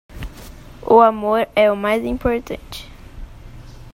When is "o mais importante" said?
1.71-2.89